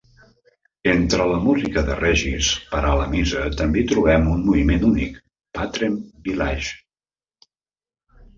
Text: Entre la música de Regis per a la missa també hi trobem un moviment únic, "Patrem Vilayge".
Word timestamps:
Entre 0.91 1.25
la 1.31 1.41
música 1.47 1.83
de 1.89 1.97
Regis 1.99 2.49
per 2.71 2.79
a 2.91 2.93
la 3.01 3.03
missa 3.11 3.43
també 3.59 3.83
hi 3.83 3.85
trobem 3.93 4.25
un 4.33 4.41
moviment 4.49 4.89
únic, 4.89 5.21
"Patrem 5.61 6.01
Vilayge". 6.31 6.75